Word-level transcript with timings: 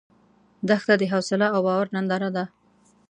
دښته 0.67 0.93
د 0.97 1.03
حوصله 1.11 1.47
او 1.55 1.59
باور 1.67 1.87
ننداره 1.95 2.29
ده. 2.35 2.45